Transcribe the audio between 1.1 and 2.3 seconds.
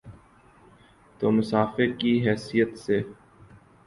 تو مسافر کی